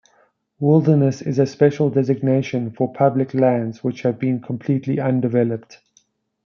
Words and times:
Wilderness 0.59 1.21
is 1.21 1.37
a 1.37 1.45
special 1.45 1.91
designation 1.91 2.71
for 2.71 2.91
public 2.91 3.35
lands 3.35 3.83
which 3.83 4.01
have 4.01 4.17
been 4.17 4.41
completely 4.41 4.99
undeveloped. 4.99 5.77